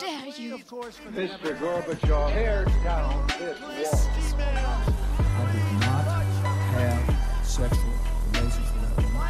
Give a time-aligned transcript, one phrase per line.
[0.00, 0.58] dare you?
[0.58, 1.58] Mr.
[1.58, 4.00] Gorbachev, tear down this
[4.34, 4.94] wall.
[5.18, 6.04] I did not
[6.74, 7.92] have sexual
[8.32, 9.22] relations with that woman.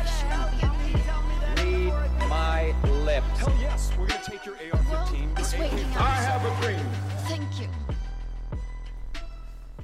[1.59, 3.39] Read my lips.
[3.39, 5.39] Hell yes, we're gonna take your AR-15.
[5.39, 6.87] It's waiting I have a dream.
[7.29, 7.69] Thank you.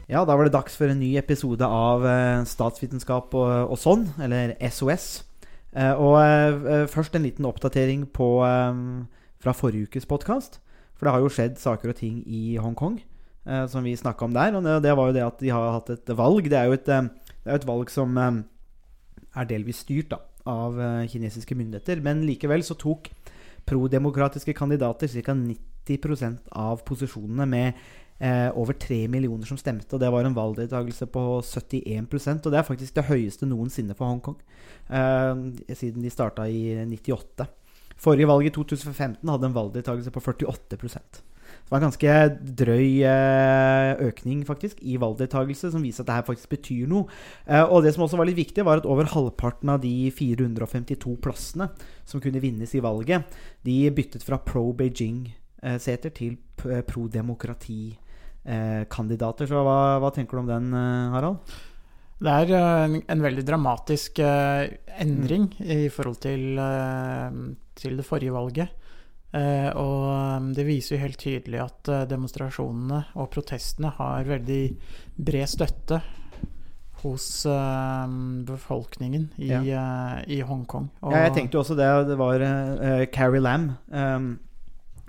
[0.07, 4.09] Ja, da var det dags for en ny episode av eh, Statsvitenskap og, og sånn,
[4.19, 5.23] eller SOS.
[5.71, 8.75] Eh, og eh, først en liten oppdatering på, eh,
[9.41, 10.61] fra forrige ukes podkast.
[10.97, 14.37] For det har jo skjedd saker og ting i Hongkong eh, som vi snakka om
[14.37, 14.57] der.
[14.57, 16.51] Og det, det var jo det at de har hatt et valg.
[16.53, 17.09] Det er jo et, eh,
[17.47, 18.43] er et valg som eh,
[19.41, 20.21] er delvis styrt da,
[20.51, 22.05] av eh, kinesiske myndigheter.
[22.05, 23.09] Men likevel så tok
[23.69, 25.37] prodemokratiske kandidater ca.
[25.89, 27.83] 90% av posisjonene med
[28.21, 29.95] over 3 millioner som stemte.
[29.97, 34.13] Og det var en valgdeltakelse på 71% Og det er faktisk det høyeste noensinne for
[34.13, 34.37] Hongkong.
[34.93, 37.47] Eh, siden de starta i 98.
[38.01, 41.25] Forrige valg i 2015 hadde en valgdeltakelse på 48%
[41.71, 42.15] det var en ganske
[42.59, 47.07] drøy eh, økning faktisk i valgdeltakelse, som viser at det her faktisk betyr noe.
[47.47, 51.15] Eh, og det som også var litt viktig, var at over halvparten av de 452
[51.23, 51.71] plassene
[52.03, 53.23] som kunne vinnes i valget,
[53.63, 59.47] de byttet fra pro Beijing-seter til pro demokrati-kandidater.
[59.47, 61.39] Så hva, hva tenker du om den, eh, Harald?
[62.21, 64.69] Det er eh, en, en veldig dramatisk eh,
[65.01, 67.31] endring i forhold til, eh,
[67.81, 68.77] til det forrige valget.
[69.31, 74.63] Eh, og eh, det viser jo helt tydelig at eh, demonstrasjonene og protestene har veldig
[75.23, 76.01] bred støtte
[77.05, 78.07] hos eh,
[78.49, 80.91] befolkningen i, eh, i Hongkong.
[81.01, 81.91] Og, Ja, jeg tenkte jo også det.
[82.11, 84.33] Det var uh, Carrie Lam, um,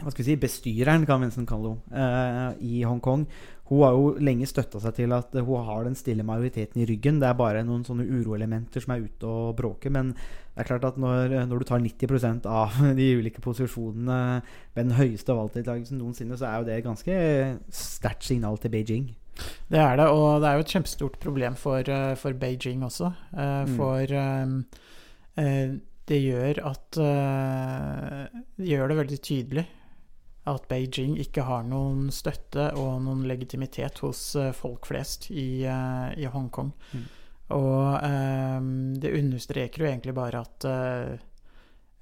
[0.02, 3.28] hva skal vi si, bestyreren, kan vi nesten kalle henne, eh, i Hongkong.
[3.72, 6.88] Hun har jo lenge støtta seg til at eh, hun har den stille majoriteten i
[6.90, 7.22] ryggen.
[7.22, 9.94] Det er bare noen sånne uroelementer som er ute og bråker.
[9.96, 14.20] Men det er klart at når, når du tar 90% av de ulike posisjonene
[14.76, 17.18] med den høyeste valgdeltakelsen noensinne, så er jo det et ganske
[17.72, 19.10] sterkt signal til Beijing.
[19.72, 23.14] Det er det, og det er jo et kjempestort problem for, eh, for Beijing også.
[23.32, 23.78] For Mm.
[23.78, 24.48] For eh,
[25.46, 25.78] eh,
[26.12, 29.66] det gjør at eh, Det gjør det veldig tydelig
[30.50, 36.08] at Beijing ikke har noen støtte og noen legitimitet hos eh, folk flest i, eh,
[36.18, 36.72] i Hongkong.
[36.94, 37.04] Mm.
[37.58, 38.62] Og eh,
[39.04, 41.12] det understreker jo egentlig bare at eh,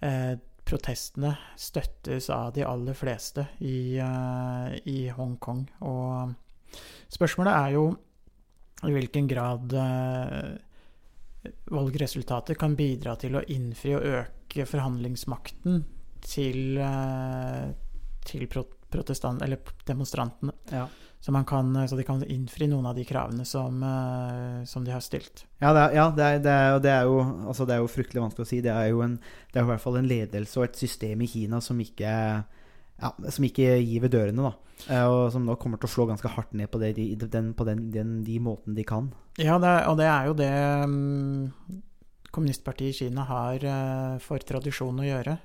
[0.08, 0.36] eh,
[0.70, 5.66] protestene støttes av de aller fleste i, eh, i Hongkong.
[5.90, 6.80] Og
[7.12, 7.86] spørsmålet er jo
[8.88, 9.74] i hvilken grad
[11.68, 15.82] valgresultatet kan bidra til å innfri og øke forhandlingsmakten
[16.24, 16.80] til,
[18.29, 20.56] til pro protestant, eller demonstrantene.
[20.73, 20.88] Ja.
[21.22, 24.94] Så, man kan, så de kan innfri noen av de kravene som, eh, som de
[24.95, 25.44] har stilt.
[25.59, 27.19] Ja, det er, ja, det er, det er, det er, jo,
[27.51, 28.62] altså det er jo fryktelig vanskelig å si.
[28.66, 29.19] Det er jo en,
[29.51, 32.13] det er i hvert fall en ledelse og et system i Kina som ikke,
[33.03, 34.47] ja, som ikke gir ved dørene.
[34.47, 34.79] da.
[34.88, 37.51] Eh, Og som nå kommer til å slå ganske hardt ned på, det, de, den,
[37.53, 39.11] på den, den, de måten de kan.
[39.38, 40.50] Ja, det, og det er jo det
[40.88, 41.85] um
[42.29, 45.38] kommunistpartiet i Kina har eh, for tradisjon å gjøre.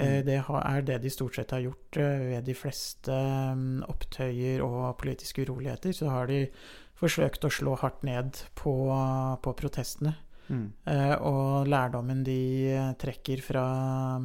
[0.00, 4.64] Eh, det er det de stort sett har gjort eh, ved de fleste mm, opptøyer
[4.64, 5.94] og politiske uroligheter.
[5.96, 6.46] Så har de
[7.00, 8.74] forsøkt å slå hardt ned på,
[9.42, 10.16] på protestene.
[10.50, 10.72] Mm.
[11.22, 12.40] og lærdommen de
[12.74, 13.62] eh, trekker fra
[14.18, 14.24] mm,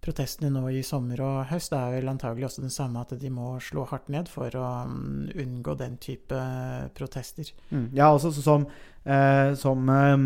[0.00, 3.52] protestene nå i sommer og høst, er vel antagelig også den samme, at de må
[3.62, 7.50] slå hardt ned for å mm, unngå den type eh, protester.
[7.68, 7.90] Mm.
[7.96, 8.64] Ja, også som,
[9.04, 10.16] eh, som eh,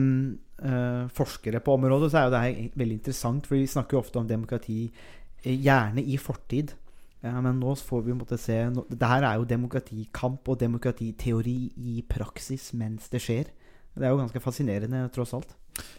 [0.71, 4.05] eh, forskere på området så er jo det her veldig interessant, for vi snakker jo
[4.05, 6.77] ofte om demokrati eh, gjerne i fortid.
[7.25, 11.59] Ja, men nå får vi måtte se Dette Det her er jo demokratikamp og demokratiteori
[11.73, 13.49] i praksis mens det skjer.
[13.95, 15.55] Det er jo ganske fascinerende, tross alt.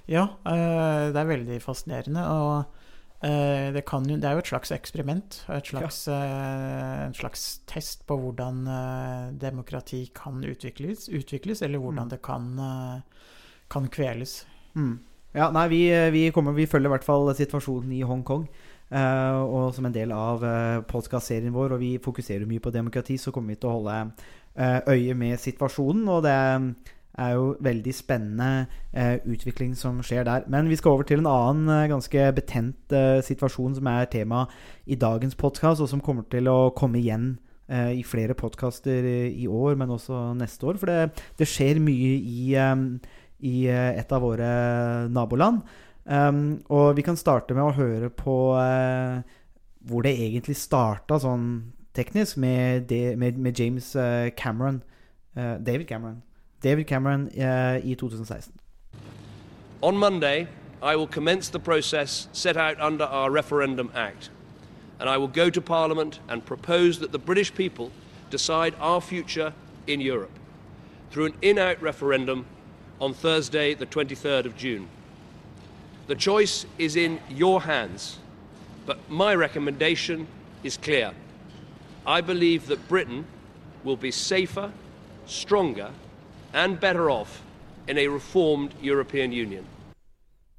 [0.06, 2.28] Ja, det er veldig fascinerende.
[2.30, 2.85] Og
[3.74, 5.38] det, kan jo, det er jo et slags eksperiment.
[5.50, 12.06] Et slags, eh, en slags test på hvordan eh, demokrati kan utvikles, utvikles eller hvordan
[12.06, 12.10] Mm.
[12.10, 13.02] det kan, eh,
[13.72, 14.46] kan kveles.
[14.76, 15.00] Mm.
[15.34, 15.82] Ja, nei, vi,
[16.12, 18.48] vi, kommer, vi følger i hvert fall situasjonen i Hongkong.
[18.92, 23.18] eh, og som en del av uh, podkastserien vår, og vi fokuserer mye på demokrati,
[23.18, 24.12] så kommer vi til å holde
[24.56, 26.08] eh, øye med situasjonen.
[26.08, 26.68] Og det er
[27.18, 30.46] jo veldig spennende eh, utvikling som skjer der.
[30.52, 34.46] Men vi skal over til en annen eh, ganske betent eh, situasjon som er tema
[34.86, 39.48] i dagens podkast, og som kommer til å komme igjen eh, i flere podkaster i
[39.48, 40.82] år, men også neste år.
[40.82, 42.76] For det, det skjer mye i eh,
[43.46, 44.50] i eh, et av våre
[45.12, 45.64] naboland.
[46.06, 49.24] Um, og vi kan starte med å høre på eh,
[49.90, 54.84] hvor det egentlig starta sånn teknisk, med, det, med, med James eh, Cameron.
[55.36, 56.22] eh, David Cameron.
[56.66, 58.52] David Cameron eh, i 2016.
[59.82, 60.48] On Monday,
[60.82, 64.32] I will commence the process set out under our Referendum Act.
[65.00, 67.92] and I will go to Parliament and propose that the British people
[68.32, 69.54] decide our future
[69.86, 70.40] in Europe
[71.12, 72.48] through an in out referendum
[73.00, 74.88] on Thursday, the 23rd of June.
[76.08, 78.18] The choice is in your hands,
[78.88, 80.28] but my recommendation
[80.64, 81.12] is clear.
[82.08, 83.26] I believe that Britain
[83.84, 84.72] will be safer,
[85.28, 85.92] stronger,
[86.56, 87.44] and better off
[87.88, 89.64] in a reformed European Union.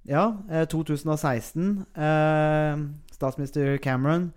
[0.02, 1.86] Ja, eh, 2016.
[1.94, 2.76] Eh,
[3.10, 4.32] statsminister Cameron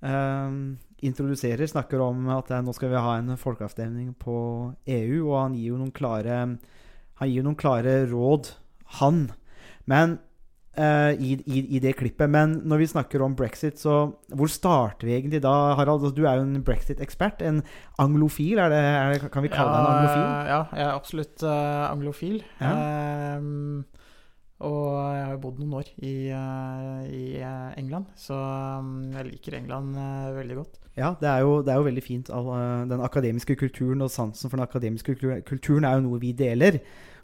[0.00, 0.50] eh,
[0.96, 4.38] introduserer, snakker om at eh, nå skal vi ha en folkeavstemning på
[4.86, 6.40] EU, og han gir jo noen klare,
[7.20, 8.54] gir noen klare råd,
[9.00, 9.26] han.
[9.90, 10.18] Men
[10.80, 12.30] eh, i, i, i det klippet.
[12.32, 13.98] Men når vi snakker om brexit, så
[14.32, 16.00] hvor starter vi egentlig da, Harald?
[16.02, 17.44] Altså, Du er jo en brexit-ekspert.
[17.46, 17.62] En
[18.00, 20.26] anglofil, er det, er det, kan vi kalle deg en anglofil?
[20.50, 22.40] Ja, jeg er absolutt uh, anglofil.
[22.60, 22.74] Ja.
[23.38, 23.84] Um,
[24.60, 27.22] og jeg har jo bodd noen år i, uh, i
[27.80, 30.74] England, så um, jeg liker England uh, veldig godt.
[31.00, 32.28] Ja, det er, jo, det er jo veldig fint.
[32.34, 36.20] all, uh, Den akademiske kulturen og sansen for den akademiske kultur- kulturen er jo noe
[36.20, 36.76] vi deler.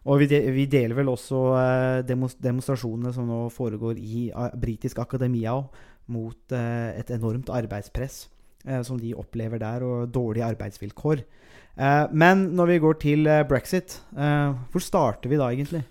[0.06, 5.00] Og vi, de, vi deler vel også eh, demonstrasjonene som nå foregår i uh, britisk
[5.02, 5.66] akademia òg,
[6.06, 8.28] mot eh, et enormt arbeidspress
[8.62, 11.22] eh, som de opplever der, og dårlige arbeidsvilkår.
[11.76, 15.82] Eh, men når vi går til eh, brexit, eh, hvor starter vi da egentlig?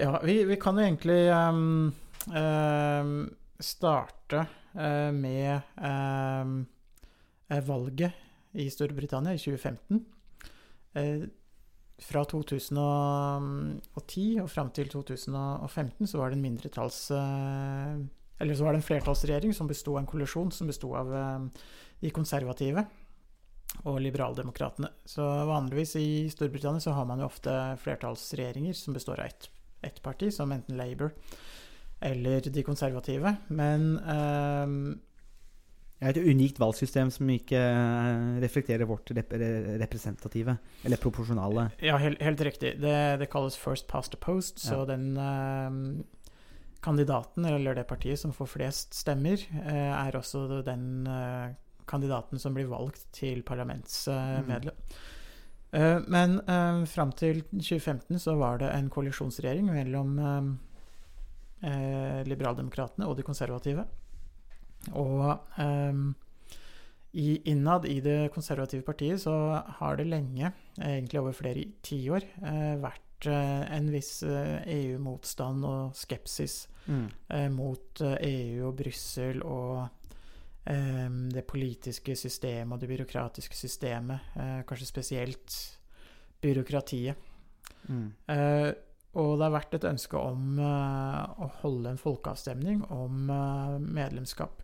[0.00, 1.92] Ja, vi, vi kan jo egentlig um,
[2.32, 3.14] um,
[3.60, 8.12] starte uh, med eh, valget
[8.54, 10.00] i Storbritannia i 2015.
[10.94, 11.26] Eh,
[12.00, 17.00] fra 2010 og fram til 2015 så var det en mindretalls...
[17.16, 17.94] eh,
[18.40, 21.40] eller så var det en flertallsregjering som besto av en kollisjon som besto av eh,
[22.00, 22.80] de konservative
[23.84, 24.88] og liberaldemokratene.
[25.06, 27.52] Så vanligvis i Storbritannia så har man jo ofte
[27.84, 29.42] flertallsregjeringer som består av ett
[29.80, 31.08] et parti, som enten Labour
[32.04, 33.36] eller de konservative.
[33.48, 35.09] Men Det
[36.00, 39.34] er et unikt valgsystem som ikke eh, reflekterer vårt rep
[39.82, 41.70] representative, eller proporsjonale.
[41.84, 42.78] ja, helt, helt riktig.
[42.80, 44.86] Det, det kalles first past the post, så Ja.
[44.94, 46.04] den eh,
[46.80, 51.52] kandidaten, eller det partiet som får flest stemmer, eh, er også den eh,
[51.86, 54.76] kandidaten som blir valgt til parlamentsmedlem.
[55.72, 60.58] Eh, men uh, fram til 2015 så var det en koalisjonsregjering mellom
[62.24, 63.84] liberaldemokratene og de konservative.
[64.96, 66.14] Og um,
[67.12, 69.34] i, innad i det konservative partiet så
[69.80, 75.96] har det lenge, egentlig over flere tiår, eh, vært eh, en viss eh, EU-motstand og
[75.98, 77.08] skepsis Mm.
[77.28, 79.88] eh, mot eh, EU og Brussel og
[80.66, 84.32] eh, det politiske systemet og det byråkratiske systemet.
[84.36, 85.58] Eh, kanskje spesielt
[86.40, 87.14] byråkratiet.
[87.88, 88.12] Mm.
[88.28, 88.72] Eh,
[89.20, 94.62] og det har vært et ønske om eh, å holde en folkeavstemning om eh, medlemskap.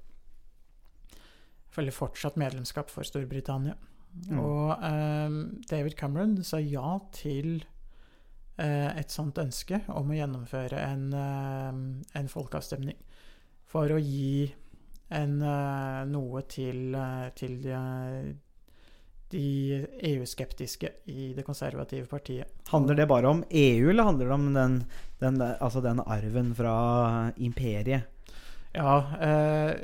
[1.76, 3.76] Eller fortsatt medlemskap for Storbritannia.
[4.30, 4.38] Mm.
[4.40, 7.58] Og eh, David Cameron sa ja til
[8.56, 11.82] eh, et sånt ønske om å gjennomføre en, eh,
[12.20, 12.96] en folkeavstemning.
[13.68, 14.54] For å gi
[15.12, 17.76] en, eh, noe til, eh, til de,
[19.30, 19.46] de
[20.14, 22.50] EU-skeptiske i det konservative partiet.
[22.72, 24.80] Handler det bare om EU, eller handler det om den,
[25.20, 26.76] den, altså den arven fra
[27.36, 28.08] imperiet?
[28.76, 29.76] Ja, eh,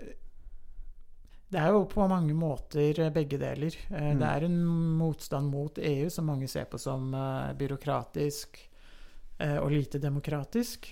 [1.53, 3.77] det er jo på mange måter begge deler.
[3.91, 4.19] Eh, Mm.
[4.21, 4.59] Det er en
[4.99, 8.59] motstand mot EU som mange ser på som eh, byråkratisk
[9.39, 10.89] eh, og lite demokratisk.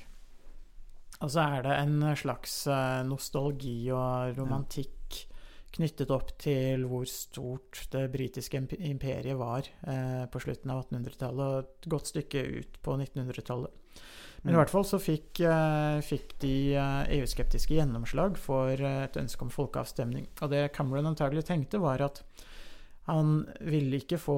[1.20, 5.26] Og så er det en slags eh, nostalgi og romantikk
[5.70, 11.58] knyttet opp til hvor stort det britiske imperiet var eh, på slutten av 1800-tallet og
[11.60, 13.79] et godt stykke ut på 1900-tallet.
[14.42, 19.16] Men i hvert fall så fikk, eh, fikk de eh, EU-skeptiske gjennomslag for eh, et
[19.20, 20.26] ønske om folkeavstemning.
[20.40, 22.16] Og det Cameron antagelig tenkte, var at
[23.10, 23.26] han
[23.66, 24.36] ville ikke få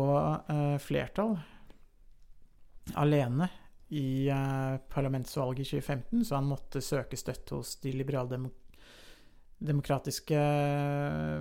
[0.80, 1.34] flertall
[2.96, 3.48] alene
[3.92, 4.30] i
[4.88, 10.40] parlamentsvalget i 2015, så han måtte søke støtte hos de liberaldemokratiske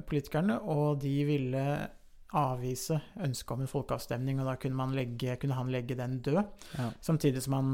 [0.10, 1.64] politikerne, og de ville
[2.36, 6.44] avvise ønsket om en folkeavstemning, og da kunne, man legge, kunne han legge den død.
[6.76, 6.90] Ja.
[7.00, 7.70] Samtidig som han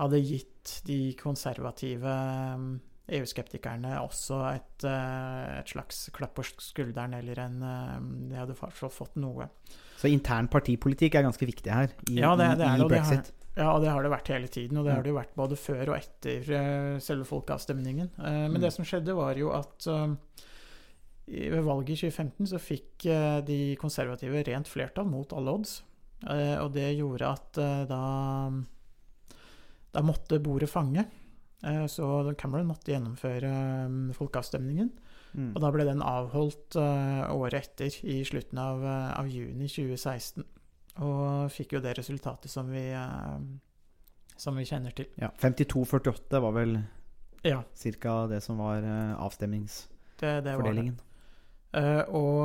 [0.00, 2.04] hadde gitt de konservative
[2.56, 2.80] um,
[3.12, 9.16] EU-skeptikerne også et, eh, et slags klapp på skulderen, eller en um, De hadde fått
[9.20, 9.48] noe.
[9.98, 13.24] Så intern partipolitikk er ganske viktig her i, Ja, det- det er i, brexit?
[13.24, 15.18] det har- Ja, og det har det vært hele tiden, og det har det jo
[15.18, 18.08] vært både før og etter eh, selve folkeavstemningen.
[18.18, 18.60] Eh, men Mm.
[18.62, 20.14] det som skjedde, var jo at eh,
[21.52, 25.82] ved valget i 2015 så fikk eh, de konservative rent flertall mot alle odds.
[26.26, 28.00] Eh, og det gjorde at eh, da
[29.92, 31.04] Da måtte bordet fange.
[31.62, 34.90] Eh, så Cameron måtte gjennomføre eh, folkeavstemningen.
[35.32, 35.52] Mm.
[35.54, 40.44] Og da ble den avholdt eh, året etter, i slutten av, eh, av juni 2016.
[41.02, 42.82] Og fikk jo det resultatet som vi,
[44.36, 45.06] som vi kjenner til.
[45.16, 46.74] Ja, 52-48 var vel
[47.48, 47.62] Ja,
[47.96, 48.26] ca.
[48.28, 48.84] det som var
[49.16, 50.20] avstemningsfordelingen.
[50.20, 50.92] det, det var det.
[52.12, 52.44] Og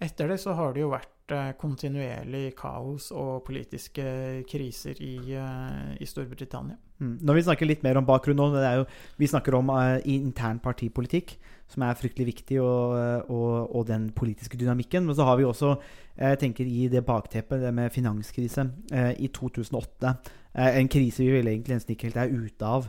[0.00, 1.12] etter det så har det jo vært
[1.60, 4.04] kontinuerlig kaos og politiske
[4.48, 6.76] kriser i, eh, i Storbritannia.
[6.98, 7.18] Mm.
[7.22, 8.86] Når vi snakker litt mer om bakgrunn nå, jo,
[9.18, 11.36] vi snakker om uh, intern partipolitikk,
[11.68, 15.06] som er fryktelig viktig, og, eh, og, og den politiske dynamikken.
[15.06, 15.76] Men så har vi også,
[16.16, 20.14] jeg tenker i det bakteppet, det med finanskrise uh, i 2008.
[20.58, 22.88] Uh, en krise vi vel egentlig nesten ikke helt er ute av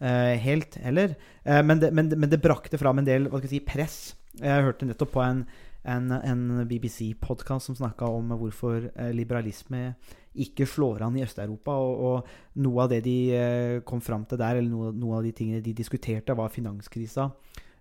[0.00, 1.14] eh, helt heller.
[1.44, 4.14] Eh, men, det, men, men det brakte fram en del si, press.
[4.40, 5.44] Jeg hørte nettopp på en,
[5.82, 9.94] en, en BBC-podkast som snakka om hvorfor eh, liberalisme
[10.40, 11.72] ikke slår an i Øst-Europa.
[11.72, 15.26] Og, og noe av det de eh, kom fram til der, eller noe, noe av
[15.26, 17.30] de tingene de diskuterte, var finanskrisa.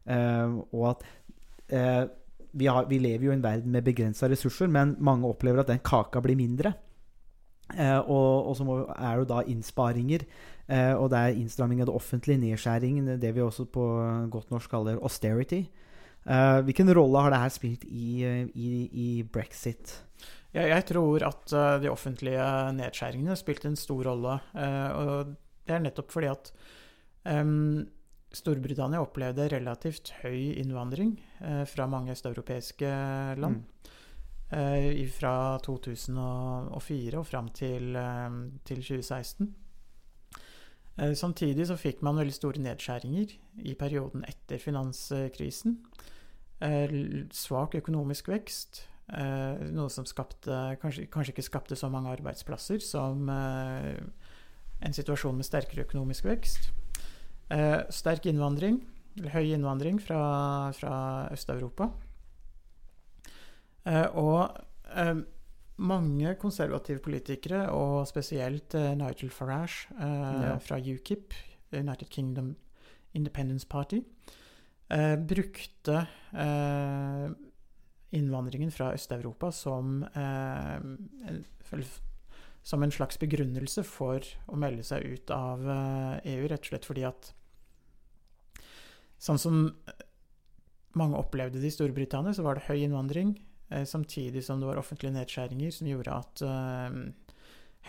[0.10, 1.08] Eh, og at
[1.76, 2.04] eh,
[2.54, 5.74] vi, har, vi lever jo i en verden med begrensa ressurser, men mange opplever at
[5.74, 6.74] den kaka blir mindre.
[7.76, 10.26] Eh, og, og så må, er det jo da innsparinger,
[10.70, 13.84] og det er innstramming av det offentlige, nedskjæring, det vi også på
[14.30, 15.64] godt norsk kaller austerity.
[16.30, 18.22] Eh, hvilken rolle har det her spilt i,
[18.54, 19.96] i, i brexit?
[20.54, 22.44] Ja, jeg tror at uh, de offentlige
[22.78, 24.40] nedskjæringene spilte en stor rolle.
[24.54, 25.34] Uh, og
[25.66, 26.52] det er nettopp fordi at
[27.30, 27.88] um,
[28.34, 31.16] Storbritannia opplevde relativt høy innvandring
[31.66, 32.90] fra mange østeuropeiske
[33.42, 33.64] land.
[34.54, 37.98] eh, fra 2004 og fram til,
[38.66, 39.50] til 2016.
[41.00, 45.80] Eh, Samtidig så fikk man veldig store nedskjæringer i perioden etter finanskrisen.
[46.62, 46.92] Eh,
[47.32, 48.82] Svak økonomisk vekst,
[49.14, 50.52] eh, noe som skapte,
[50.82, 53.96] kanskje, kanskje ikke skapte så mange arbeidsplasser som eh,
[54.82, 56.72] en situasjon med sterkere økonomisk vekst.
[57.50, 58.82] Eh, Sterk innvandring,
[59.18, 61.90] eller høy innvandring fra, fra Øst-Europa.
[63.86, 64.58] Eh, Og
[64.96, 65.16] eh,
[65.80, 70.58] mange konservative politikere, og spesielt Nigel Farage eh, Ja.
[70.60, 71.34] fra UKIP,
[71.72, 72.56] United Kingdom
[73.14, 74.02] Independence Party,
[74.90, 77.30] eh, brukte eh,
[78.18, 81.80] innvandringen fra Øst-Europa som, eh,
[82.64, 86.90] som en slags begrunnelse for å melde seg ut av eh, EU, rett og slett
[86.90, 87.36] fordi at
[89.20, 89.56] Sånn som
[90.96, 93.34] mange opplevde det i Storbritannia, så var det høy innvandring,
[93.68, 96.44] eh, samtidig som det var offentlige nedskjæringer som gjorde at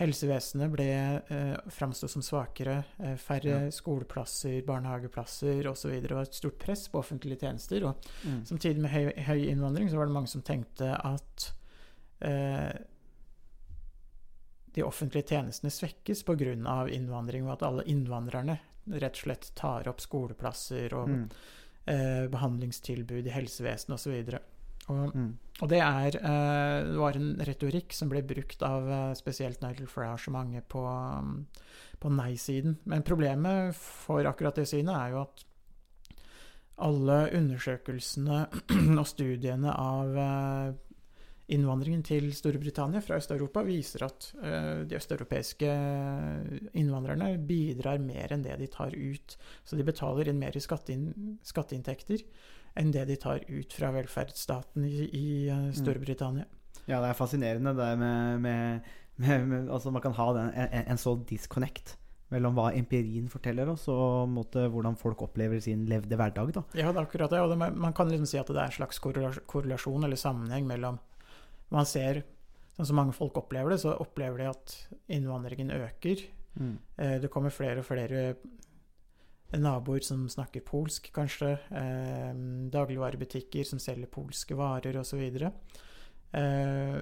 [0.01, 0.87] helsevesenet ble
[1.29, 2.79] eh, framsto som svakere.
[2.99, 5.93] Eh, færre skoleplasser, barnehageplasser osv.
[6.01, 7.85] Det var et stort press på offentlige tjenester.
[7.85, 8.43] Og Mm.
[8.45, 11.51] samtidig med høy, høy innvandring så var det mange som tenkte at
[12.21, 12.73] eh,
[14.73, 16.53] de offentlige tjenestene svekkes pga.
[16.93, 18.59] innvandring, og at alle innvandrerne
[18.91, 21.29] rett og slett tar opp skoleplasser og Mm.
[21.87, 24.39] eh, behandlingstilbud i helsevesenet osv.
[24.89, 25.37] Og, Mm.
[25.61, 29.87] og det er eh, Det var en retorikk som ble brukt av eh, spesielt Nigel
[30.29, 31.47] mange på, um,
[31.99, 32.77] på nei-siden.
[32.85, 35.45] Men problemet for akkurat det synet er jo at
[36.81, 38.47] alle undersøkelsene
[38.99, 40.73] og studiene av eh,
[41.51, 44.29] innvandringen til Storbritannia fra Øst-Europa viser at
[44.87, 45.67] de østeuropeiske
[46.79, 49.35] innvandrerne bidrar mer enn det de tar ut.
[49.65, 52.23] Så de betaler inn mer i skatteinn skatteinntekter
[52.79, 56.47] enn det de tar ut fra velferdsstaten i, i eh, Storbritannia.
[56.87, 60.85] Ja, det er fascinerende det med, med, med, med Altså, man kan ha den, en,
[60.93, 61.97] en sånn disconnect
[62.31, 66.53] mellom hva empirien forteller oss, og måte, hvordan folk opplever sin levde hverdag.
[66.55, 66.63] Da.
[66.79, 67.41] Ja, det er akkurat det.
[67.43, 71.01] Og det, man kan liksom si at det er en slags korrelasjon eller sammenheng mellom
[71.71, 72.17] Man ser,
[72.75, 74.73] sånn som mange folk opplever det, så opplever de at
[75.15, 76.25] innvandringen øker.
[76.59, 76.73] Mm.
[77.23, 78.33] Det kommer flere og flere
[79.59, 81.55] naboer som snakker polsk, kanskje.
[81.75, 82.31] Eh,
[82.71, 85.23] dagligvarebutikker som selger polske varer, osv.
[86.31, 87.01] Eh,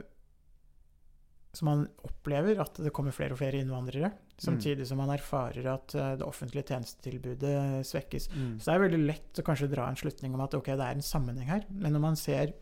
[1.54, 5.96] så man opplever at det kommer flere og flere innvandrere, samtidig som man erfarer at
[5.98, 8.30] eh, det offentlige tjenestetilbudet svekkes.
[8.34, 8.56] Mm.
[8.60, 10.98] Så det er veldig lett å kanskje dra en slutning om at ok, det er
[10.98, 12.54] en sammenheng her, men når man ser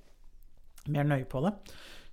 [0.88, 1.54] mer nøye på det,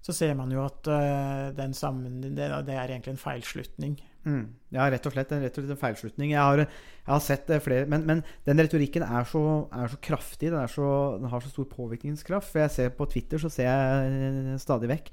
[0.04, 3.95] så ser man jo at uh, den sammen, det, det er egentlig en feilslutning.
[4.25, 4.45] Mm.
[4.73, 6.31] Ja, rett og slett, en- rett og slett en feilslutning.
[6.33, 9.99] Jeg har, jeg har sett eh, flere men, men den retorikken er så, er så
[10.02, 12.49] kraftig, den, er så, den har så stor påvirkningskraft.
[12.50, 15.11] For jeg ser på Twitter så ser jeg stadig vekk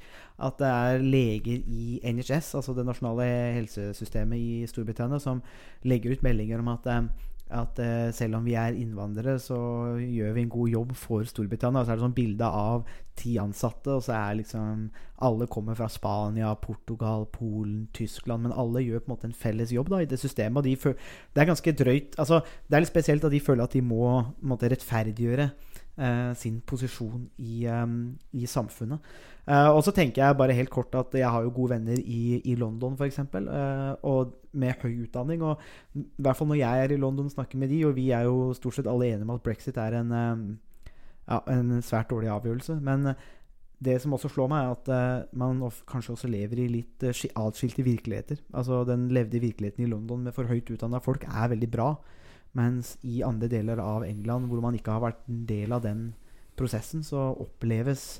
[0.48, 3.28] at det er leger i NHS, altså det nasjonale
[3.60, 5.44] helsesystemet i Storbritannia, som
[5.84, 7.04] legger ut meldinger om at eh,
[7.52, 9.58] at eh, selv om vi er innvandrere, så
[10.00, 11.82] gjør vi en god jobb for Storbritannia.
[11.82, 12.86] Og så er det sånn bilde av
[13.20, 14.86] ti ansatte, og så er liksom
[15.22, 19.70] Alle kommer fra Spania, Portugal, Polen, Tyskland, men alle gjør på en måte en felles
[19.72, 20.58] jobb da i det systemet.
[20.58, 20.96] Og de
[21.34, 24.08] det er ganske drøyt altså, Det er litt spesielt at de føler at de må
[24.42, 25.52] måte, rettferdiggjøre
[26.36, 29.12] sin posisjon i, i samfunnet.
[29.50, 32.40] Eh, og så tenker jeg bare helt kort at jeg har jo gode venner i,
[32.46, 35.42] i London, f.eks., uh, og med høy utdanning.
[35.42, 35.62] Og
[35.98, 38.28] i hvert fall når jeg er i London og snakker med de, og vi er
[38.30, 40.14] jo stort sett alle enige om at brexit er en,
[41.26, 42.78] ja, en svært dårlig avgjørelse.
[42.86, 43.14] Men
[43.82, 47.86] det som også slår meg, er at man kanskje også lever i litt uh, atskilte
[47.88, 48.44] virkeligheter.
[48.54, 51.96] Altså Den levde virkeligheten i London med for høyt utdanna folk er veldig bra.
[52.58, 56.10] Mens i andre deler av England, hvor man ikke har vært en del av den
[56.60, 58.20] prosessen, så oppleves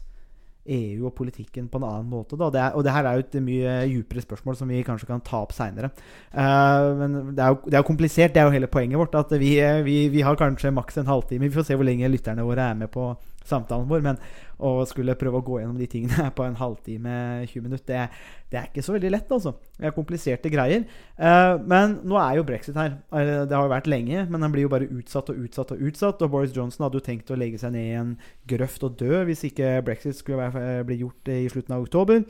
[0.70, 2.38] EU og politikken på en annen måte.
[2.38, 2.52] Da.
[2.54, 5.24] Det er, og det her er jo et mye djupere spørsmål som vi kanskje kan
[5.26, 5.90] ta opp seinere.
[6.36, 8.36] Uh, men det er, jo, det er, jo, komplisert.
[8.36, 9.18] Det er jo hele poenget vårt.
[9.18, 9.56] At vi,
[9.88, 11.48] vi, vi har kanskje maks en halvtime.
[11.48, 13.10] Vi får se hvor lenge lytterne våre er med på
[13.48, 14.04] samtalen vår.
[14.06, 14.20] Men
[14.62, 17.16] å skulle prøve å gå gjennom de tingene på en halvtime,
[17.50, 18.04] 20 minutter, det,
[18.52, 19.56] det er ikke så veldig lett, altså.
[19.78, 20.86] Det er kompliserte greier.
[21.18, 23.00] Uh, men nå er jo brexit her.
[23.14, 25.84] Uh, det har jo vært lenge, men den blir jo bare utsatt og utsatt og
[25.90, 26.22] utsatt.
[26.22, 28.16] Og Boris Johnson hadde jo tenkt å legge seg ned i en
[28.50, 32.24] grøft og dø hvis ikke brexit skulle være, uh, bli gjort i slutten av oktober.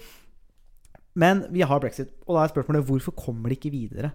[1.20, 4.14] Men vi har brexit, og da er spørsmålet hvorfor kommer det ikke videre?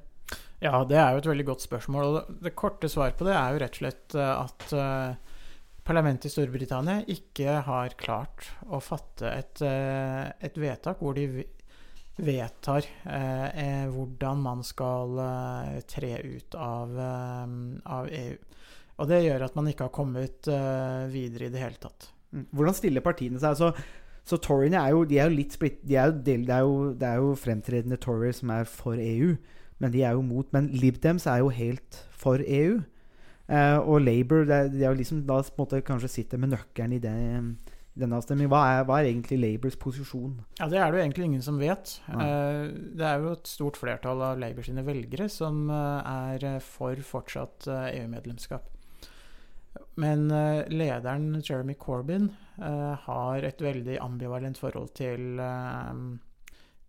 [0.64, 2.06] Ja, det er jo et veldig godt spørsmål.
[2.08, 4.72] Og det korte svaret på det er jo rett og slett at
[5.86, 11.44] parlamentet i Storbritannia ikke har klart å fatte et, eh, et vedtak hvor de
[12.16, 17.54] vedtar eh, eh, hvordan man skal eh, tre ut av, eh,
[17.92, 18.36] av, EU.
[18.96, 22.08] Og det gjør at man ikke har kommet eh, videre i det hele tatt.
[22.32, 22.48] Mm.
[22.56, 23.52] Hvordan stiller partiene seg?
[23.52, 23.72] Altså,
[24.26, 26.78] så Toryene er jo, er jo litt splitt, de er jo del, det, er jo,
[26.98, 29.36] det er jo fremtredende Tories som er for EU,
[29.78, 30.48] men de er jo mot.
[30.56, 32.80] Men Lib Dems er jo helt for EU.
[33.46, 36.98] Uh, og Labour det er, de er liksom da måte kanskje sitter med nøkkelen i,
[36.98, 38.50] det, i denne avstemningen.
[38.50, 40.40] Hva er, hva er, egentlig Labours posisjon?
[40.58, 42.00] Ja, Det er det jo egentlig ingen som vet.
[42.10, 42.66] Uh,
[42.98, 47.70] det er jo et stort flertall av Labour sine velgere som uh, er for fortsatt
[47.70, 48.72] EU-medlemskap.
[50.00, 50.26] Men
[50.72, 52.26] lederen Jeremy Corbyn
[52.56, 55.40] har et veldig ambivalent forhold til,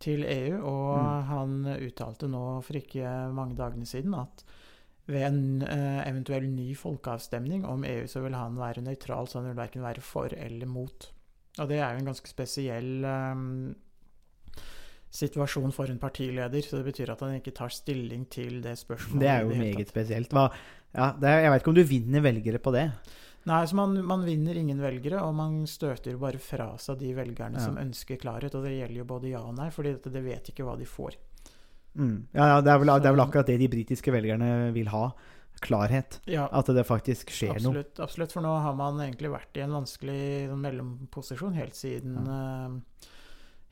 [0.03, 1.29] til EU, og mm.
[1.29, 4.43] han uttalte nå for ikke mange dagene siden at
[5.07, 9.51] ved en uh, eventuell ny folkeavstemning om EU, så vil han være nøytral, så han
[9.51, 11.11] vil verken være for eller mot.
[11.57, 13.75] Og det er jo en ganske spesiell um,
[15.17, 19.23] situasjon for en partileder, så det betyr at han ikke tar stilling til det spørsmålet.
[19.23, 20.35] Det er jo meget spesielt.
[20.35, 20.49] Hva,
[20.91, 22.89] ja, er, jeg vet ikke om du vinner velgere på det?
[23.47, 27.13] Nei, så man, man, vinner ingen velgere, og man støter jo bare fra seg de
[27.15, 27.63] velgerne ja.
[27.63, 28.55] som ønsker klarhet.
[28.59, 31.15] Og det gjelder jo både ja og nei, for det vet ikke hva de får.
[31.97, 32.27] Mm.
[32.35, 35.09] Ja, ja det, er vel, det, er vel, akkurat det de britiske velgerne vil ha.
[35.57, 36.19] Klarhet.
[36.29, 38.05] Ja, at det faktisk skjer absolutt, noe.
[38.05, 42.41] Absolutt, for nå har man egentlig vært i en vanskelig sånn mellomposisjon helt siden ja.
[42.77, 43.13] uh,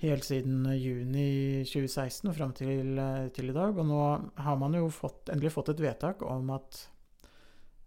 [0.02, 3.78] Helt siden juni 2016 og fram til, uh, til, i dag.
[3.78, 4.02] Og nå
[4.44, 6.82] har man jo fått, endelig fått et vedtak om at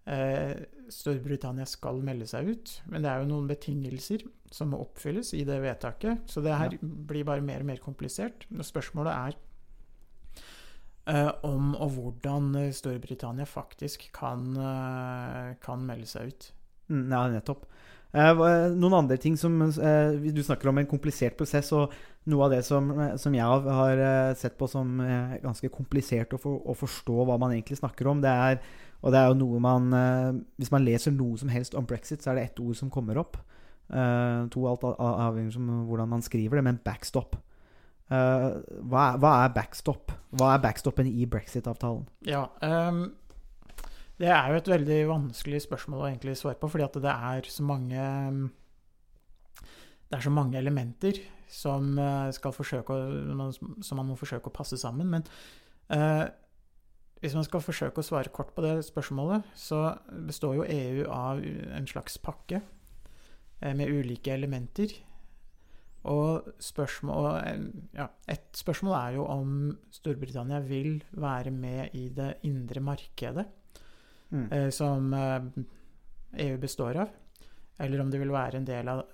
[0.09, 0.55] uh,
[0.94, 2.72] Storbritannia skal melde seg ut.
[2.88, 4.24] Men det er jo noen betingelser
[4.55, 6.24] som må oppfylles i det vedtaket.
[6.31, 6.81] Så det her ja.
[6.81, 8.46] blir bare mer og mer komplisert.
[8.55, 9.47] Og spørsmålet er eh,
[11.46, 16.50] om og hvordan eh, Storbritannia faktisk kan, eh, kan melde seg ut.
[16.88, 17.66] Mm, ja, nettopp.
[18.16, 18.38] Eh,
[18.72, 21.92] noen andre ting som eh, Du snakker om en komplisert prosess, og
[22.32, 24.96] noe av det som, eh, som jeg har sett på som
[25.42, 28.60] ganske komplisert å, for, å, forstå hva man egentlig snakker om, det er
[28.98, 29.92] og det er jo noe man
[30.58, 33.20] Hvis man leser noe som helst om brexit, så er det ett ord som kommer
[33.20, 33.36] opp.
[34.50, 37.36] to alt avhengig av hvordan man skriver det, men backstop.
[38.08, 40.14] Uh, hva, hva, er backstop?
[40.40, 42.06] Hva er backstopen i brexit-avtalen?
[42.24, 43.02] Ja, um,
[44.18, 47.50] det er jo et veldig vanskelig spørsmål å egentlig svare på, fordi at det er
[47.52, 48.06] så mange
[50.08, 51.20] Det er så mange elementer
[51.52, 55.12] som, uh, skal forsøke å, som man må forsøke å passe sammen.
[55.12, 55.28] Men
[55.92, 56.24] uh,
[57.20, 61.42] hvis man skal forsøke å svare kort på det spørsmålet, så består jo EU av
[61.42, 62.62] en slags pakke
[63.58, 64.92] med ulike elementer.
[66.08, 67.26] Og spørsmål,
[67.96, 69.54] ja, et spørsmål er jo om
[69.92, 73.44] Storbritannia vil være med i det indre markedet
[74.30, 74.46] mm.
[74.46, 75.48] eh, som eh,
[76.48, 77.12] EU består av,
[77.84, 79.04] eller om det vil være en del av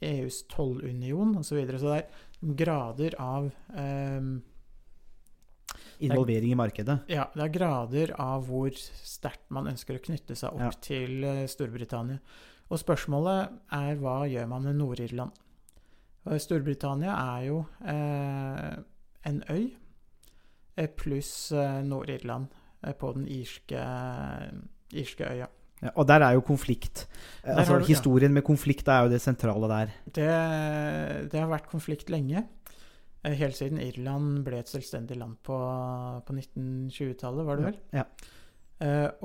[0.00, 1.50] EUs tollunion osv.
[1.50, 1.80] Så, videre.
[1.80, 4.30] så det er grader av eh,
[6.00, 6.96] Involvering i markedet?
[7.12, 10.72] Ja, det er grader av hvor sterkt man ønsker å knytte seg opp ja.
[10.80, 12.22] til eh, Storbritannia.
[12.70, 15.34] Og spørsmålet er hva gjør man med Nord-Irland?
[16.28, 18.74] Storbritannia er jo eh,
[19.30, 19.70] en øy
[20.76, 22.50] eh, pluss eh, Nord-Irland.
[22.98, 23.80] på den irske,
[24.96, 25.46] irske øya.
[25.82, 27.08] Ja, og der er jo konflikt.
[27.44, 28.34] Der altså, du, historien ja.
[28.34, 29.92] med konflikt er jo det sentrale der.
[30.06, 30.28] Det,
[31.32, 32.46] det har vært konflikt lenge.
[33.22, 35.56] Helt siden Irland ble et selvstendig land på,
[36.24, 37.78] på 1920-tallet, var det vel?
[37.92, 38.06] Ja.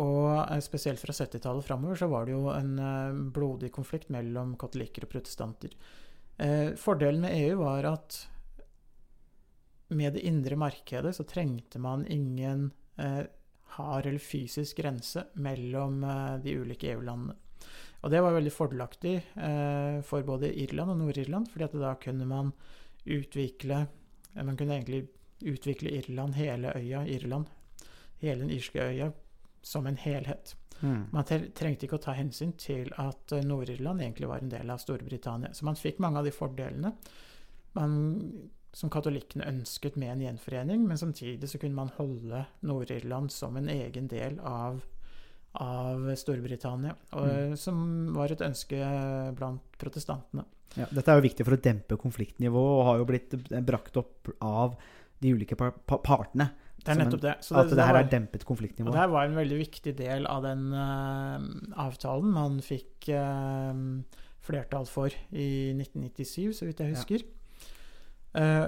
[0.03, 5.13] Og spesielt fra 70-tallet framover så var det jo en blodig konflikt mellom katolikker og
[5.15, 5.71] protestanter.
[6.37, 8.27] Eh, fordelen med EU var at
[9.87, 13.21] med det indre markedet så trengte man ingen eh,
[13.77, 17.37] hard eller fysisk grense mellom eh, de ulike EU-landene.
[18.05, 19.13] Og det var veldig fordelaktig
[20.05, 22.51] for både Irland og Nord-Irland, fordi at da kunne man
[23.01, 23.87] utvikle
[24.35, 25.07] Man kunne egentlig
[25.41, 27.47] utvikle Irland, hele øya Irland,
[28.19, 29.11] hele den irske øya,
[29.63, 30.53] som en helhet.
[30.81, 31.05] Mm.
[31.11, 34.81] Man trengte ikke å ta hensyn til at eh, Nord-Irland egentlig var en del av
[34.83, 35.53] Storbritannia.
[35.55, 36.91] Så man fikk mange av de fordelene
[37.75, 37.95] man,
[38.75, 43.69] som katolikkene ønsket med en gjenforening, men samtidig så kunne man holde Nord-Irland som en
[43.71, 44.81] egen del av,
[45.63, 47.55] av Storbritannia, og, Mm.
[47.57, 48.79] som var et ønske
[49.35, 50.45] blant protestantene.
[50.75, 53.35] Ja, dette er jo viktig for å dempe konfliktnivået, og har jo blitt
[53.65, 54.75] brakt opp av
[55.21, 56.49] de ulike par pa partene.
[56.85, 57.35] Det er en- nettopp det.
[57.41, 58.91] Så At det her var- er dempet konfliktnivå.
[58.93, 61.39] det her var en veldig viktig del av den uh,
[61.81, 63.73] avtalen man fikk uh,
[64.45, 66.95] flertall for i 1997, så vidt jeg Ja.
[66.95, 67.23] husker.
[68.35, 68.67] Eh,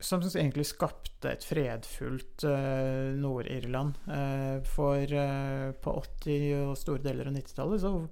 [0.00, 3.94] som egentlig skapte et fredfullt uh, Nord-Irland.
[4.08, 8.08] Uh, for uh, på 80- og store deler av 90-tallet så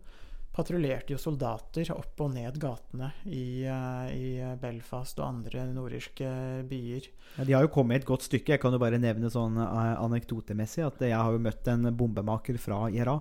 [0.60, 6.30] patruljerte jo soldater opp og ned gatene i, eh, i Belfast og andre nordirske
[6.70, 7.10] byer.
[7.38, 8.54] Ja, de har jo kommet et godt stykke.
[8.54, 12.60] Jeg kan jo bare nevne sånn eh, anekdotemessig at jeg har jo møtt en bombemaker
[12.60, 13.20] fra IRA.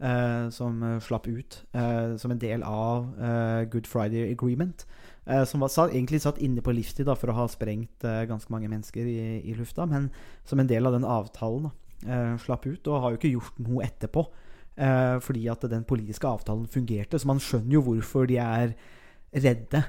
[0.00, 4.86] eh, som eh, slapp ut eh, som en del av eh, Good Friday Agreement.
[5.46, 8.66] som var satt, egentlig satt inne på livstid da, for å ha sprengt ganske mange
[8.72, 9.84] mennesker i, i lufta.
[9.86, 10.08] Men
[10.48, 13.84] som en del av den avtalen da, slapp ut, og har jo ikke gjort noe
[13.84, 14.24] etterpå.
[14.80, 17.20] Eh, fordi at den politiske avtalen fungerte.
[17.20, 18.74] Så man skjønner jo hvorfor de er
[19.30, 19.84] redde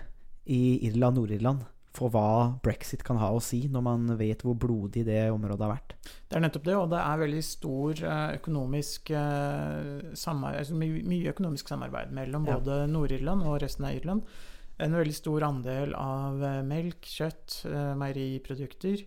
[0.52, 5.04] i Irland, Nord-Irland for hva brexit kan ha å si, når man vet hvor blodig
[5.10, 5.96] det området har vært.
[6.30, 11.34] Det er nettopp det, og det er veldig stor eh, økonomisk eh, samarbeid, altså mye
[11.34, 14.38] økonomisk samarbeid mellom både Nord-Irland og resten av Irland.
[14.82, 17.60] En veldig stor andel av melk, kjøtt,
[18.00, 19.04] meieriprodukter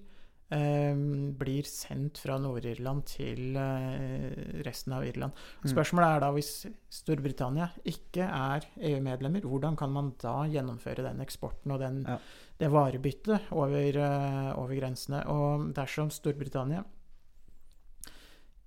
[1.39, 5.35] blir sendt fra Nord-Irland til eh, resten av Irland.
[5.65, 5.69] Mm.
[5.73, 6.53] Spørsmålet er da hvis
[6.95, 12.19] Storbritannia ikke er EU-medlemmer, hvordan kan man da gjennomføre den eksporten og den, Ja.
[12.59, 15.27] det varebyttet over, eh, over grensene?
[15.29, 16.85] Og dersom Storbritannia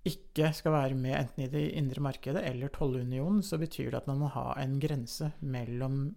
[0.08, 4.08] ikke skal være med enten i det indre markedet eller tollunionen, så betyr det at
[4.08, 6.16] man må ha en grense mellom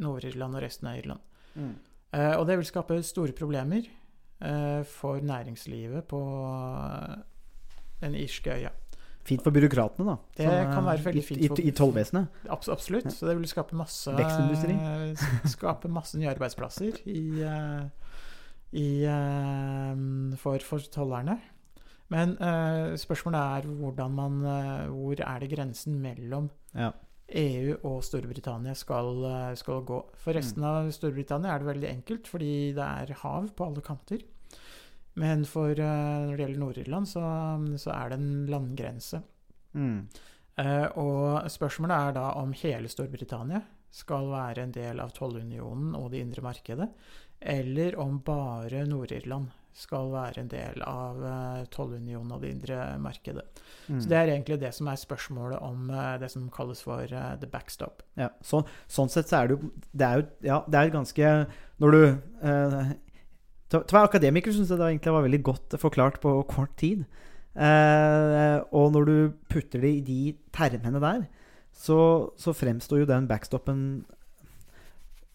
[0.00, 1.20] Nord-Irland og resten av Irland.
[2.12, 3.99] Eh, og det vil skape store problemer eh,
[4.88, 7.16] for næringslivet på eh,
[8.00, 8.70] den irske øya.
[9.28, 10.14] Fint for byråkratene, da.
[10.38, 12.28] Det Som, kan eh, være veldig fint i, for- I tollvesenet.
[12.50, 13.10] Abs absolutt.
[13.12, 14.76] Så det vil skape masse Vekstindustri.
[15.54, 17.84] Skape masse nye arbeidsplasser i, eh,
[18.72, 21.36] i, eh, for, for tollerne.
[22.10, 26.90] Men eh, spørsmålet er hvordan man eh, Hvor er det grensen mellom Ja.
[27.38, 30.00] EU og Storbritannia skal, eh, skal gå?
[30.18, 34.24] For resten av Storbritannia er det veldig enkelt, fordi det er hav på alle kanter.
[35.20, 37.22] Men for, eh, når det gjelder Nord-Irland, så,
[37.78, 39.22] så er det en landgrense.
[39.74, 40.08] Mm.
[40.60, 43.62] Uh, og spørsmålet er da om hele Storbritannia
[43.94, 46.88] skal være en del av tollunionen og det indre markedet,
[47.40, 53.44] eller om bare Nord-Irland skal være en del av eh, tollunionen og det indre markedet.
[53.88, 54.00] Mm.
[54.00, 57.36] Så Det er egentlig det som er spørsmålet om eh, det som kalles for eh,
[57.40, 58.02] the backstop.
[58.18, 61.32] Ja, sånn, sånn sett så er det jo Det er jo ja, det er ganske
[61.80, 62.02] Når du
[62.50, 62.92] eh,
[63.70, 67.04] Til å akademiker syns jeg det egentlig var veldig godt forklart på kort tid.
[67.54, 69.16] Eh, og når du
[69.50, 70.22] putter det i de
[70.54, 71.28] termene der,
[71.70, 73.84] så, så fremstår jo den backstopen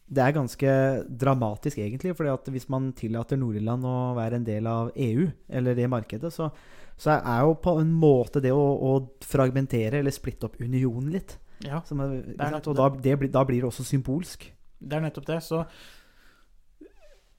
[0.08, 0.72] Det er ganske
[1.10, 2.16] dramatisk, egentlig.
[2.16, 6.30] fordi at hvis man tillater Nord-Irland å være en del av EU, eller det markedet,
[6.34, 6.52] så,
[6.98, 8.92] så er jo på en måte det å, å
[9.26, 11.38] fragmentere eller splitte opp unionen litt.
[11.66, 14.52] Ja, Som Og da, det blir, da blir det også symbolsk.
[14.80, 15.42] det er nettopp det.
[15.42, 15.64] Så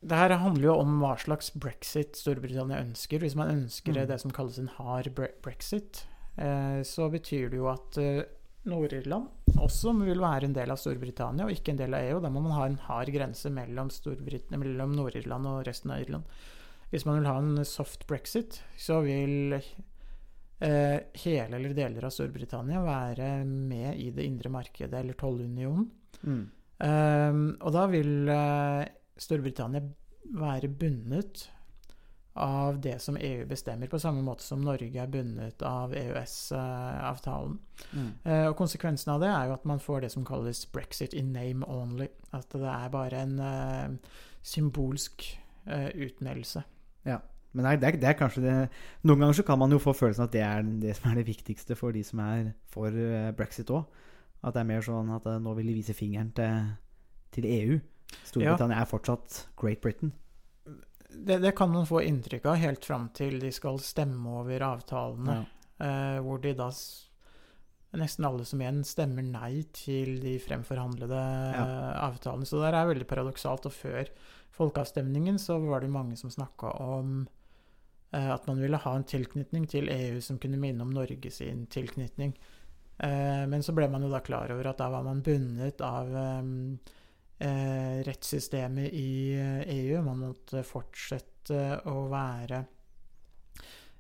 [0.07, 3.23] det her handler jo om hva slags brexit Storbritannia ønsker.
[3.23, 4.07] Hvis man ønsker Mm.
[4.09, 6.05] det som kalles en hard bre brexit,
[6.39, 8.23] eh, så betyr det jo at eh,
[8.71, 12.21] Nord-Irland også vil være en del av Storbritannia og ikke en del av EU.
[12.23, 13.91] Da må man ha en hard grense mellom,
[14.53, 16.37] mellom Nord-Irland og resten av Irland.
[16.93, 22.83] Hvis man vil ha en soft brexit, så vil eh, hele eller deler av Storbritannia
[22.85, 25.89] være med i det indre markedet eller tollunionen.
[26.77, 28.85] Um, og da vil eh,
[29.17, 29.81] Storbritannia
[30.37, 31.47] være bundet
[32.37, 37.59] av det som EU bestemmer, på samme måte som Norge er bundet av EØS-avtalen.
[37.93, 38.13] Mm.
[38.25, 41.33] Eh, og konsekvensen av det er jo at man får det som kalles brexit in
[41.33, 42.09] name only.
[42.37, 45.29] At det er bare en eh, symbolsk
[45.67, 46.65] eh, utmeldelse.
[47.57, 48.55] Men det er, det, er, det er kanskje det
[49.09, 51.29] Noen ganger så kan man jo få følelsen at det er det som er det
[51.31, 53.87] viktigste for de som er for eh, brexit òg.
[54.45, 56.69] At det er mer sånn at eh, nå vil de vise fingeren til,
[57.33, 57.79] til EU.
[58.29, 60.13] Storbritannia er fortsatt Great Britain.
[61.11, 65.37] Det, det kan man få inntrykk av helt fram til de skal stemme over avtalene.
[65.79, 65.87] Ja.
[65.87, 66.71] eh, hvor de da
[67.97, 71.21] nesten alle som igjen stemmer nei til de fremforhandlede
[71.55, 71.63] Ja.
[71.63, 72.45] eh, avtalene.
[72.49, 73.67] Så det er veldig paradoksalt.
[73.67, 74.11] Og før
[74.57, 77.29] folkeavstemningen så var det mange som snakka om
[78.13, 81.67] eh, at man ville ha en tilknytning til EU som kunne minne om Norge sin
[81.67, 82.35] tilknytning.
[82.99, 86.09] Eh, men så ble man jo da klar over at da var man bundet av
[87.39, 90.01] eh, rettssystemet i eh, EU.
[90.07, 92.63] Man måtte fortsette å være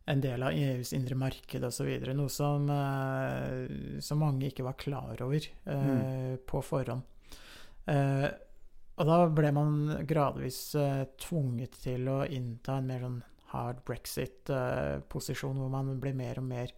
[0.07, 1.91] en del av EUs indre marked osv.
[2.15, 7.03] Noe som, eh, som mange ikke var klar over eh, på forhånd.
[7.87, 8.29] Eh,
[8.97, 13.19] og da ble man gradvis eh, tvunget til å innta en mer sånn
[13.53, 16.73] hard brexit-posisjon, hvor man ble mer og mer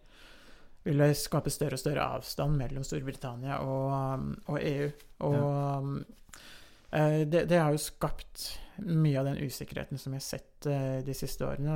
[0.87, 4.87] ville skape større og større avstand mellom Storbritannia og, um, og EU.
[5.27, 5.75] Og ja.
[6.95, 8.47] eh, det, det har jo skapt
[8.79, 11.75] mye av den usikkerheten som vi har sett eh, de siste årene.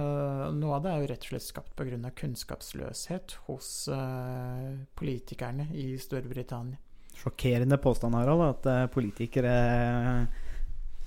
[0.56, 2.00] Noe av det er jo rett og slett skapt pga.
[2.16, 6.80] kunnskapsløshet hos eh, politikerne i Storbritannia.
[7.14, 9.52] Sjokkerende påstand, Harald, at politikere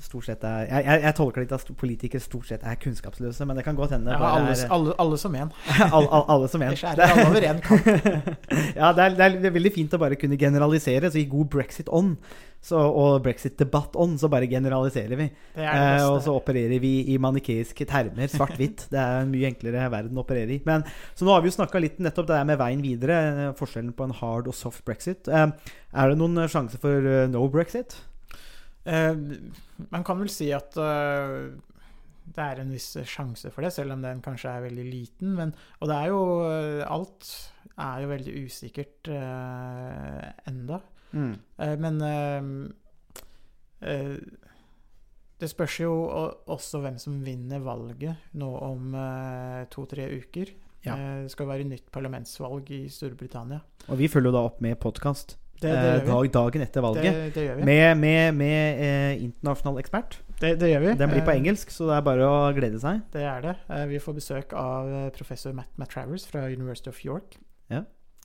[0.03, 3.47] stort sett er jeg, jeg, jeg tolker det ikke at politikere stort sett er kunnskapsløse,
[3.49, 4.13] men det kan godt hende.
[4.13, 5.53] Ja, alle, er- alle, alle som én.
[5.97, 7.81] alle, alle, som skjærer alle over én kam.
[8.81, 11.09] ja, det er, det er veldig fint å bare kunne generalisere.
[11.13, 12.17] Så i god brexit-ånd
[12.67, 15.29] så- og brexit-debatt-ånd så bare generaliserer vi.
[15.55, 18.89] Eh, og så opererer vi i manikeiske termer, svart-hvitt.
[18.93, 20.61] Det er en mye enklere verden å operere i.
[20.67, 20.85] Men,
[21.17, 23.21] så nå har vi jo snakka litt nettopp det der med veien videre.
[23.57, 25.29] Forskjellen på en hard og soft brexit.
[25.31, 25.49] Eh,
[25.97, 27.97] er det noen sjanse for eh, no brexit?
[28.87, 29.17] Eh,
[29.91, 31.49] man kan vel si at eh,
[32.27, 35.35] det er en viss sjanse for det, selv om den kanskje er veldig liten.
[35.39, 37.23] Men, og det er jo eh, Alt
[37.77, 40.79] er jo veldig usikkert uh, enda.
[41.13, 42.43] Eh, men uh,
[45.37, 45.93] det spørs jo
[46.49, 48.97] også hvem som vinner valget nå om
[49.69, 50.47] to-tre uker.
[50.87, 50.95] Ja.
[50.97, 53.61] Det skal være nytt parlamentsvalg i Storbritannia.
[53.93, 57.37] Og vi følger jo da opp med podkast Det, det eh, dag, dagen etter valget.
[57.65, 60.19] Med, med, med eh, internasjonal ekspert.
[60.41, 60.95] Det, det gjør vi.
[61.01, 63.01] Den blir på Eh, engelsk, så det er bare å glede seg.
[63.15, 63.55] Det er det.
[63.73, 67.39] Eh, Vi får besøk av eh, professor Matt, Matt Travers fra University of York.
[67.73, 67.83] Ja.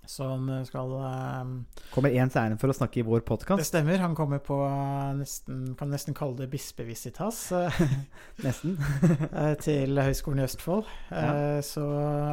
[0.10, 1.52] Som eh, skal um,
[1.94, 4.00] Kommer én til æren for å snakke i vår Det stemmer.
[4.02, 7.52] Han kommer på eh, nesten Kan nesten kalle det bispevisitas
[8.46, 8.78] Nesten.
[9.66, 10.90] til Høgskolen i Østfold.
[11.12, 11.62] Ja.
[11.66, 11.86] Så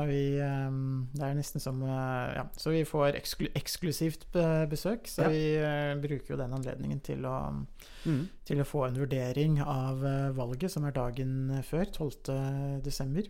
[0.09, 4.26] vi um, Det er nesten som Ja, så vi får eksklu eksklusivt
[4.70, 5.07] besøk.
[5.11, 5.33] Så Ja.
[5.33, 7.38] vi uh, bruker jo den anledningen til å
[8.07, 8.28] Mm.
[8.46, 10.00] til å få en vurdering av
[10.37, 12.78] valget, som er dagen før, 12.
[12.85, 13.26] desember.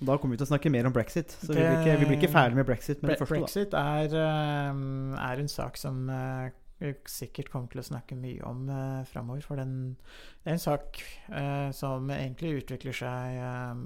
[0.00, 1.34] Da kommer vi til å snakke mer om brexit.
[1.42, 3.40] Så vi blir ikke, vi blir ikke ferdig med brexit med Bre det første.
[3.44, 8.40] Brexit er, eh, er en sak som eh, vi sikkert kommer til å snakke mye
[8.48, 9.42] om uh, framover.
[9.44, 9.96] For den,
[10.40, 13.82] det er en sak eh, som egentlig utvikler seg eh,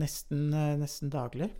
[0.00, 1.50] nesten, eh, nesten daglig.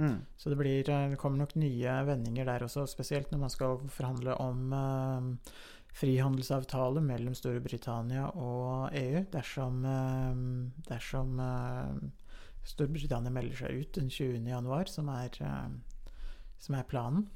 [0.00, 0.22] Mm.
[0.40, 3.84] Så det, blir, eh, det kommer nok nye vendinger der også, spesielt når man skal
[3.92, 5.52] forhandle om uh,
[5.96, 9.24] frihandelsavtale mellom Storbritannia og EU.
[9.32, 10.40] Dersom, eh,
[10.88, 12.10] dersom eh,
[12.64, 14.46] Storbritannia melder seg ut den 20.
[14.48, 15.68] januar, som er, eh,
[16.58, 17.26] som er planen.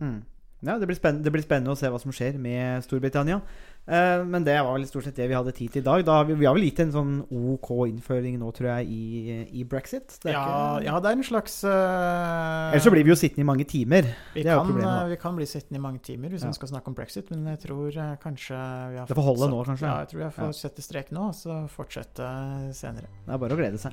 [0.00, 0.22] Mm.
[0.64, 3.42] Ja, det blir, det blir spennende å se hva som skjer med Storbritannia.
[3.86, 6.04] Eh, men det var vel stort sett det vi hadde tid til i dag.
[6.06, 9.60] Da har vi, vi har vel gitt en sånn OK innføring nå, tror jeg, i,
[9.60, 10.16] i brexit.
[10.22, 13.44] Det Ja, ikke- ja, det er en slags uh, Ellers så blir vi jo sittende
[13.44, 14.08] i mange timer.
[14.32, 16.48] vi, det kan, eh, vi kan bli sittende i mange timer hvis Ja.
[16.48, 17.92] vi skal snakke om brexit, men jeg tror
[18.24, 19.84] kanskje vi har Det får holde nå, kanskje?
[19.86, 20.52] Ja, jeg tror jeg får Ja.
[20.52, 23.06] sette strek nå, og så fortsette senere.
[23.26, 23.92] Det er bare å glede seg.